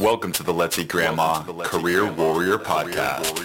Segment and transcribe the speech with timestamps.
[0.00, 3.36] Welcome to the Let's Eat Grandma Career Warrior Podcast.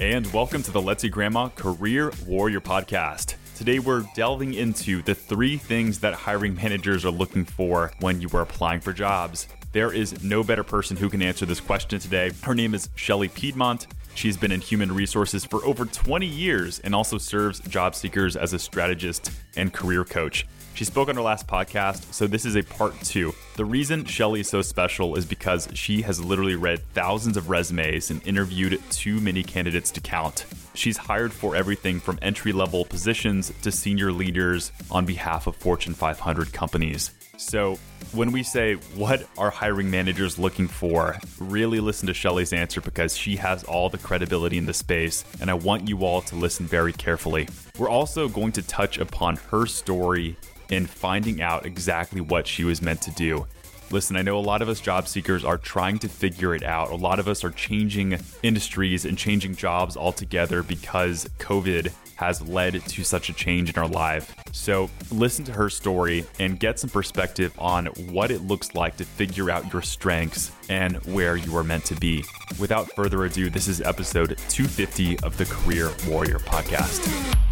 [0.00, 3.34] And welcome to the Let's Eat Grandma Career Warrior Podcast.
[3.56, 8.30] Today, we're delving into the three things that hiring managers are looking for when you
[8.32, 9.48] are applying for jobs.
[9.72, 12.30] There is no better person who can answer this question today.
[12.42, 13.86] Her name is Shelly Piedmont.
[14.14, 18.54] She's been in human resources for over 20 years and also serves job seekers as
[18.54, 20.46] a strategist and career coach.
[20.74, 23.34] She spoke on her last podcast, so this is a part two.
[23.56, 28.10] The reason Shelly is so special is because she has literally read thousands of resumes
[28.10, 30.46] and interviewed too many candidates to count.
[30.74, 35.92] She's hired for everything from entry level positions to senior leaders on behalf of Fortune
[35.92, 37.10] 500 companies.
[37.36, 37.78] So,
[38.12, 43.16] when we say what are hiring managers looking for, really listen to Shelly's answer because
[43.16, 46.66] she has all the credibility in the space, and I want you all to listen
[46.66, 47.48] very carefully.
[47.78, 50.36] We're also going to touch upon her story
[50.72, 53.46] in finding out exactly what she was meant to do.
[53.90, 56.90] Listen, I know a lot of us job seekers are trying to figure it out.
[56.90, 62.82] A lot of us are changing industries and changing jobs altogether because COVID has led
[62.86, 64.34] to such a change in our life.
[64.52, 69.04] So, listen to her story and get some perspective on what it looks like to
[69.04, 72.24] figure out your strengths and where you are meant to be.
[72.58, 77.51] Without further ado, this is episode 250 of the Career Warrior podcast.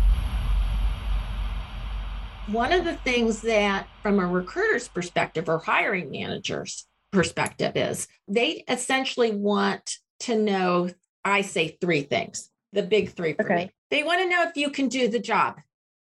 [2.46, 8.64] One of the things that, from a recruiter's perspective or hiring manager's perspective, is they
[8.68, 10.90] essentially want to know,
[11.24, 13.54] I say three things, the big three for Okay.
[13.54, 13.70] me.
[13.90, 15.56] They want to know if you can do the job,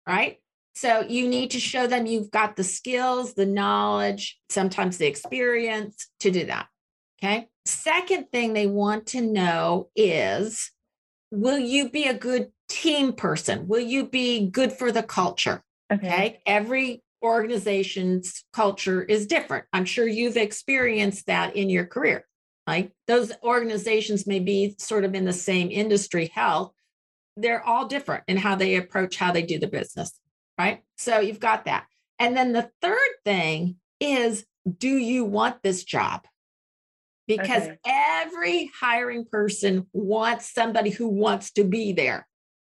[0.07, 0.39] right?
[0.75, 6.09] So you need to show them you've got the skills, the knowledge, sometimes the experience
[6.21, 6.69] to do that.
[7.23, 7.49] Okay.
[7.65, 10.71] Second thing they want to know is
[11.31, 13.67] will you be a good team person?
[13.67, 15.63] Will you be good for the culture?
[15.93, 16.41] Okay.
[16.47, 19.65] Every organization's culture is different.
[19.73, 22.25] I'm sure you've experienced that in your career.
[22.67, 22.93] Right?
[23.07, 26.75] Those organizations may be sort of in the same industry, health.
[27.37, 30.13] They're all different in how they approach how they do the business.
[30.59, 30.83] Right.
[30.99, 31.87] So you've got that.
[32.19, 34.45] And then the third thing is
[34.77, 36.27] do you want this job?
[37.27, 37.79] Because Okay.
[37.87, 42.27] every hiring person wants somebody who wants to be there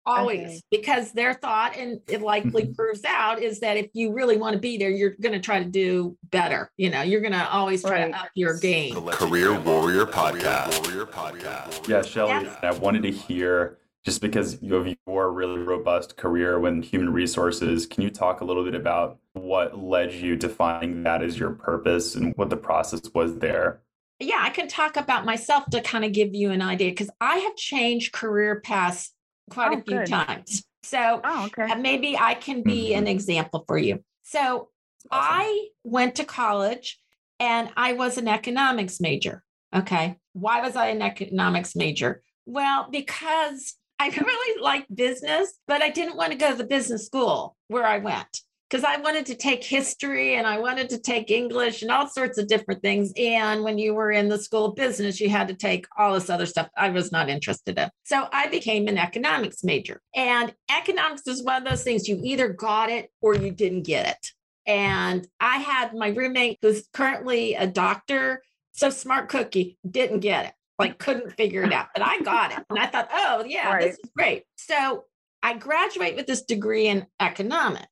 [0.06, 0.59] always Okay.
[0.72, 2.75] because their thought and it likely Mhm.
[2.75, 5.59] proves out is that if you really want to be there you're going to try
[5.59, 8.11] to do better you know you're going to always try Right.
[8.11, 10.84] to up your game The Let's Eat Career Grandma Warrior Career Podcast.
[10.88, 11.88] Warrior Podcast.
[11.88, 12.56] Yeah, Shelly, Yeah.
[12.63, 17.85] I wanted to hear just because you have your really robust career with human resources,
[17.85, 21.51] can you talk a little bit about what led you to finding that as your
[21.51, 23.81] purpose and what the process was there?
[24.23, 27.38] yeah i can talk about myself to kind of give you an idea because i
[27.40, 29.13] have changed career paths
[29.51, 30.07] quite a Oh, few good.
[30.07, 31.72] times so Oh, okay.
[31.72, 34.69] uh, maybe i can be an example for you so
[35.12, 37.00] I went to college
[37.39, 39.44] and I was an economics major.
[39.75, 40.17] Okay.
[40.34, 42.22] Why was I an economics major?
[42.45, 47.06] Well, because I really liked business, but I didn't want to go to the business
[47.06, 48.41] school where I went
[48.72, 52.38] because I wanted to take history and I wanted to take English and all sorts
[52.38, 53.12] of different things.
[53.18, 56.30] And when you were in the school of business, you had to take all this
[56.30, 57.90] other stuff I was not interested in.
[58.06, 60.02] So I became an economics major.
[60.16, 64.08] And economics is one of those things you either got it or you didn't get
[64.08, 64.28] it.
[64.66, 70.53] And I had my roommate who's currently a doctor, so smart cookie, didn't get it,
[70.80, 71.88] like couldn't figure it out.
[71.94, 72.64] But I got it.
[72.70, 74.44] And I thought, oh, yeah, this is great.
[74.56, 75.03] So
[75.44, 77.88] I graduate with this degree in economics.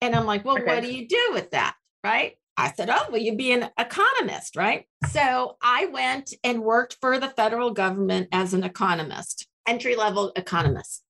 [0.00, 0.66] And I'm like, well, Okay.
[0.66, 1.74] what do you do with that?
[2.04, 2.36] Right.
[2.56, 4.86] I said, oh, well, you'd be an economist, right?
[5.10, 11.02] So I went and worked for the federal government as an economist, entry level economist.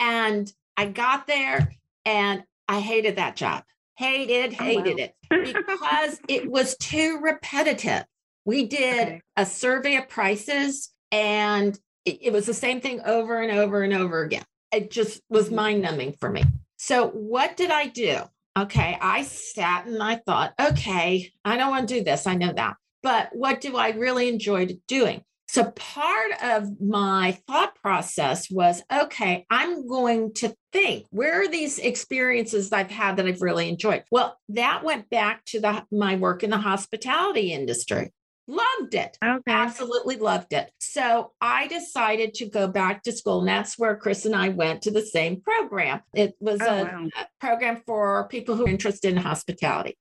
[0.00, 1.72] And I got there
[2.06, 3.64] and I hated that job.
[3.96, 4.82] Hated, Oh, wow.
[4.82, 8.04] hated it because it was too repetitive.
[8.46, 9.20] We did Okay.
[9.36, 13.92] a survey of prices and it, it was the same thing over and over and
[13.92, 14.44] over again.
[14.72, 15.54] It just was Mhm.
[15.54, 16.44] mind numbing for me.
[16.76, 18.20] So, what did I do?
[18.56, 22.26] Okay, I sat and I thought, okay, I don't want to do this.
[22.26, 22.76] I know that.
[23.02, 25.22] But what do I really enjoy doing?
[25.48, 31.78] So, part of my thought process was okay, I'm going to think where are these
[31.78, 34.04] experiences I've had that I've really enjoyed?
[34.10, 38.10] Well, that went back to the, my work in the hospitality industry.
[38.46, 39.40] Loved it Okay.
[39.50, 40.70] absolutely loved it.
[40.78, 43.38] So I decided to go back to school.
[43.40, 46.02] And that's where Chris and I went to the same program.
[46.14, 47.08] It was Oh, a, wow.
[47.18, 49.96] a program for people who are interested in hospitality.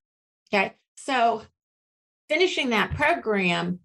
[0.54, 0.74] Okay.
[0.98, 1.44] So
[2.28, 3.80] finishing that program,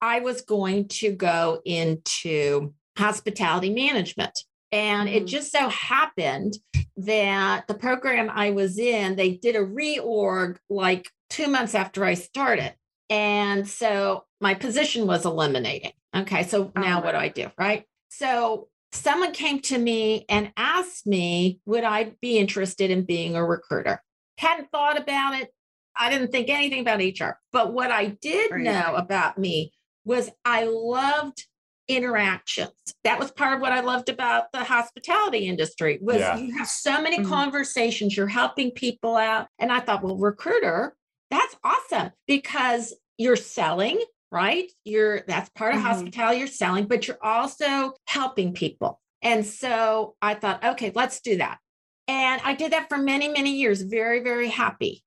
[0.00, 4.38] I was going to go into hospitality management.
[4.70, 5.28] And it Mhm.
[5.28, 6.58] just so happened
[6.96, 12.14] that the program I was in, they did a reorg like two months after I
[12.14, 12.74] started.
[13.10, 15.92] And so my position was eliminated.
[16.14, 16.44] Okay.
[16.44, 17.50] So now what do I do?
[17.58, 17.84] Right.
[18.08, 23.44] So someone came to me and asked me, would I be interested in being a
[23.44, 24.00] recruiter?
[24.38, 25.50] Hadn't thought about it.
[25.96, 27.38] I didn't think anything about HR.
[27.52, 28.62] But what I did right.
[28.62, 29.72] know about me
[30.04, 31.46] was I loved
[31.88, 32.72] interactions.
[33.04, 36.36] That was part of what I loved about the hospitality industry was yeah.
[36.36, 37.28] you have so many mm-hmm.
[37.28, 39.48] conversations, you're helping people out.
[39.58, 40.96] And I thought, well, recruiter,
[41.34, 44.00] that's awesome because you're selling,
[44.30, 44.70] right?
[44.84, 45.88] You're that's part of mm-hmm.
[45.88, 49.00] hospitality, you're selling, but you're also helping people.
[49.22, 51.58] And so I thought, okay, let's do that.
[52.06, 55.02] And I did that for many, many years, very, very happy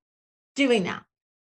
[0.55, 1.03] doing that.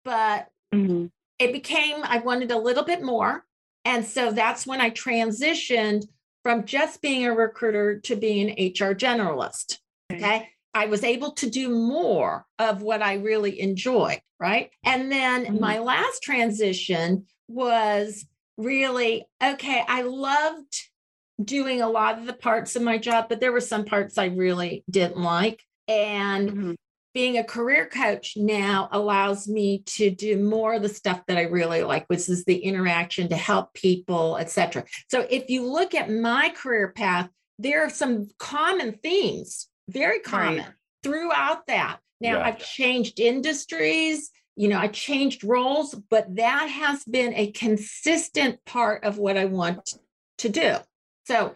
[0.03, 1.05] But mm-hmm.
[1.37, 3.45] it became, I wanted a little bit more.
[3.83, 6.05] And so that's when I transitioned
[6.43, 9.77] from just being a recruiter to being an HR generalist.
[10.11, 10.49] Okay.
[10.75, 14.19] I was able to do more of what I really enjoyed.
[14.39, 14.69] Right.
[14.83, 15.59] And then mm-hmm.
[15.59, 18.25] my last transition was
[18.57, 19.83] really okay.
[19.87, 20.75] I loved
[21.43, 24.25] doing a lot of the parts of my job, but there were some parts I
[24.25, 25.63] really didn't like.
[25.87, 26.73] And mm-hmm
[27.15, 31.43] being a career coach now allows me to do more of the stuff that I
[31.43, 34.83] really like, which is the interaction to help people, etc.
[35.09, 40.65] So if you look at my career path, there are some common themes, very common
[40.65, 40.73] right.
[41.03, 41.99] throughout that.
[42.21, 42.45] Now yeah.
[42.45, 49.03] I've changed industries, you know, I changed roles, but that has been a consistent part
[49.03, 49.93] of what I want
[50.39, 50.75] to do.
[51.25, 51.55] So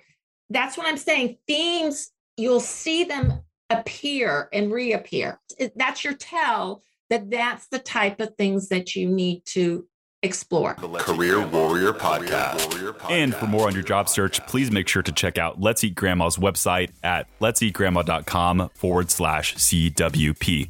[0.50, 1.38] that's what I'm saying.
[1.48, 5.40] Themes, you'll see them appear and reappear.
[5.76, 9.88] That's your tell that that's the type of things that you need to
[10.24, 10.74] explore.
[10.74, 13.10] Career Warrior Podcast.
[13.10, 15.96] And for more on your job search, please make sure to check out Let's Eat
[15.96, 20.70] Grandma's website at let'seatgrandma.com forward slash CWP.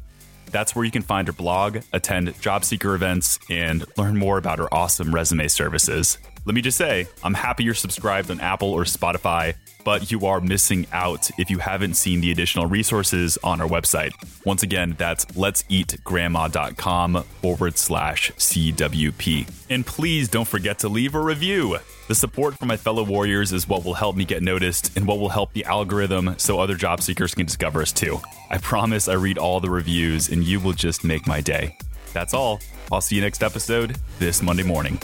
[0.50, 4.58] That's where you can find her blog, attend job seeker events, and learn more about
[4.58, 6.18] her awesome resume services.
[6.44, 9.54] Let me just say, I'm happy you're subscribed on Apple or Spotify
[9.84, 14.12] but you are missing out if you haven't seen the additional resources on our website.
[14.44, 19.50] Once again, that's let'seatgrandma.com forward slash CWP.
[19.68, 21.78] And please don't forget to leave a review.
[22.08, 25.18] The support from my fellow warriors is what will help me get noticed and what
[25.18, 28.20] will help the algorithm so other job seekers can discover us too.
[28.50, 31.76] I promise I read all the reviews and you will just make my day.
[32.12, 32.60] That's all.
[32.90, 35.00] I'll see you next episode this Monday morning.